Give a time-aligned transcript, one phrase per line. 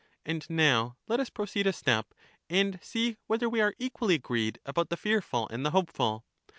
[0.25, 2.15] And now let us proceed a step,
[2.49, 6.25] and see whether we are equally agreed about the fearful and the hopeful.